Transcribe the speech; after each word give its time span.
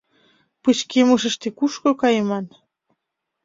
Пычкемышыште 0.63 1.47
кушко 1.57 1.89
кайыман? 2.01 2.45